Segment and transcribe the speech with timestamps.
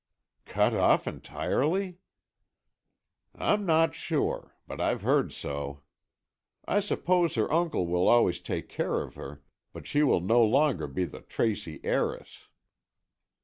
[0.45, 1.99] "Cut off entirely?"
[3.35, 5.83] "I'm not sure, but I've heard so.
[6.67, 9.43] I suppose her uncle will always take care of her,
[9.73, 12.47] but she will no longer be the Tracy heiress."